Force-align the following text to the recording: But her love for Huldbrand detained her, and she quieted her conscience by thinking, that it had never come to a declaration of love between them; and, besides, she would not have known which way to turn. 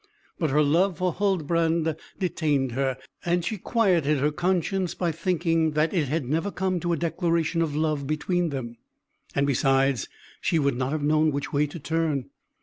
But 0.39 0.49
her 0.49 0.63
love 0.63 0.97
for 0.97 1.13
Huldbrand 1.13 1.95
detained 2.17 2.71
her, 2.71 2.97
and 3.23 3.45
she 3.45 3.59
quieted 3.59 4.17
her 4.17 4.31
conscience 4.31 4.95
by 4.95 5.11
thinking, 5.11 5.73
that 5.73 5.93
it 5.93 6.07
had 6.07 6.25
never 6.25 6.49
come 6.49 6.79
to 6.79 6.91
a 6.91 6.97
declaration 6.97 7.61
of 7.61 7.75
love 7.75 8.07
between 8.07 8.49
them; 8.49 8.77
and, 9.35 9.45
besides, 9.45 10.09
she 10.41 10.57
would 10.57 10.75
not 10.75 10.91
have 10.91 11.03
known 11.03 11.29
which 11.31 11.53
way 11.53 11.67
to 11.67 11.77
turn. 11.77 12.31